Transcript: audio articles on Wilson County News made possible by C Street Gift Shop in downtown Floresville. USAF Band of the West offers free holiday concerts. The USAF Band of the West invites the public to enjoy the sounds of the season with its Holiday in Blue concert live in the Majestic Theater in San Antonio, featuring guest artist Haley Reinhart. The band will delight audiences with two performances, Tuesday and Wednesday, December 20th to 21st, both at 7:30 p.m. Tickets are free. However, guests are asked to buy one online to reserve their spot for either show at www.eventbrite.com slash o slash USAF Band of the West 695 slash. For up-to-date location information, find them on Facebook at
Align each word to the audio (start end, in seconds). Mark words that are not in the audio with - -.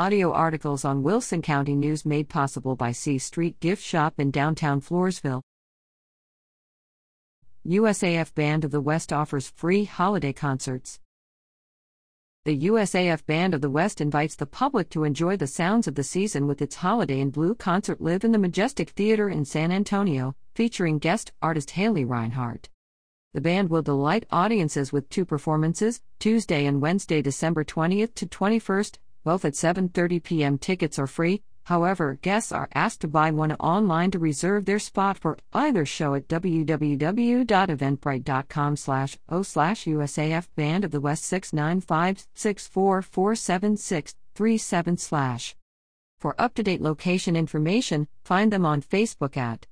audio 0.00 0.32
articles 0.32 0.82
on 0.82 1.02
Wilson 1.02 1.42
County 1.42 1.74
News 1.76 2.06
made 2.06 2.30
possible 2.30 2.74
by 2.74 2.90
C 2.90 3.18
Street 3.18 3.60
Gift 3.60 3.84
Shop 3.84 4.14
in 4.16 4.30
downtown 4.30 4.80
Floresville. 4.80 5.42
USAF 7.68 8.34
Band 8.34 8.64
of 8.64 8.70
the 8.70 8.80
West 8.80 9.12
offers 9.12 9.50
free 9.50 9.84
holiday 9.84 10.32
concerts. 10.32 11.00
The 12.46 12.58
USAF 12.58 13.26
Band 13.26 13.52
of 13.52 13.60
the 13.60 13.68
West 13.68 14.00
invites 14.00 14.36
the 14.36 14.46
public 14.46 14.88
to 14.88 15.04
enjoy 15.04 15.36
the 15.36 15.46
sounds 15.46 15.86
of 15.86 15.96
the 15.96 16.02
season 16.02 16.46
with 16.46 16.62
its 16.62 16.76
Holiday 16.76 17.20
in 17.20 17.28
Blue 17.28 17.54
concert 17.54 18.00
live 18.00 18.24
in 18.24 18.32
the 18.32 18.38
Majestic 18.38 18.88
Theater 18.88 19.28
in 19.28 19.44
San 19.44 19.70
Antonio, 19.70 20.34
featuring 20.54 20.98
guest 20.98 21.32
artist 21.42 21.72
Haley 21.72 22.06
Reinhart. 22.06 22.70
The 23.34 23.42
band 23.42 23.68
will 23.68 23.82
delight 23.82 24.24
audiences 24.30 24.94
with 24.94 25.10
two 25.10 25.26
performances, 25.26 26.00
Tuesday 26.18 26.64
and 26.64 26.80
Wednesday, 26.80 27.20
December 27.20 27.64
20th 27.64 28.14
to 28.14 28.24
21st, 28.26 28.96
both 29.24 29.44
at 29.44 29.54
7:30 29.54 30.22
p.m. 30.22 30.58
Tickets 30.58 30.98
are 30.98 31.06
free. 31.06 31.42
However, 31.64 32.18
guests 32.22 32.52
are 32.52 32.68
asked 32.74 33.02
to 33.02 33.08
buy 33.08 33.30
one 33.30 33.52
online 33.52 34.10
to 34.12 34.18
reserve 34.18 34.64
their 34.64 34.78
spot 34.78 35.18
for 35.18 35.36
either 35.52 35.84
show 35.86 36.14
at 36.14 36.26
www.eventbrite.com 36.26 38.76
slash 38.76 39.18
o 39.28 39.42
slash 39.42 39.84
USAF 39.84 40.48
Band 40.56 40.84
of 40.84 40.90
the 40.90 41.00
West 41.00 41.24
695 41.24 42.26
slash. 44.98 45.56
For 46.18 46.34
up-to-date 46.38 46.82
location 46.82 47.36
information, 47.36 48.08
find 48.24 48.52
them 48.52 48.66
on 48.66 48.82
Facebook 48.82 49.36
at 49.36 49.66